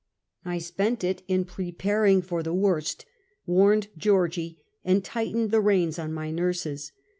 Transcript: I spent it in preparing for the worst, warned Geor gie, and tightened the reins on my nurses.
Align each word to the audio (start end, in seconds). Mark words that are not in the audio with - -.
I 0.43 0.57
spent 0.57 1.03
it 1.03 1.21
in 1.27 1.45
preparing 1.45 2.23
for 2.23 2.41
the 2.41 2.55
worst, 2.55 3.05
warned 3.45 3.89
Geor 3.99 4.31
gie, 4.31 4.57
and 4.83 5.03
tightened 5.05 5.51
the 5.51 5.61
reins 5.61 5.99
on 5.99 6.11
my 6.11 6.31
nurses. 6.31 6.91